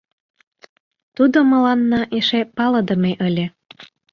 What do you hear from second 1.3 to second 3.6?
мыланна эше палыдыме ыле.